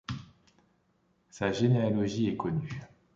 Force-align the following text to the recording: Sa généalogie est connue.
Sa 1.29 1.51
généalogie 1.51 2.27
est 2.27 2.35
connue. 2.35 2.81